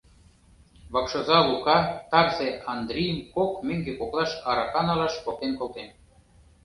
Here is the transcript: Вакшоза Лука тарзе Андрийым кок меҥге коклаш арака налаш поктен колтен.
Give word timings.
Вакшоза 0.93 1.39
Лука 1.47 1.77
тарзе 2.11 2.49
Андрийым 2.73 3.19
кок 3.35 3.51
меҥге 3.67 3.93
коклаш 3.99 4.31
арака 4.49 4.81
налаш 4.89 5.13
поктен 5.23 5.51
колтен. 5.59 5.89